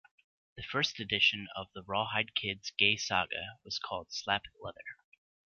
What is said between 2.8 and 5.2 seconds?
saga was called "Slap Leather".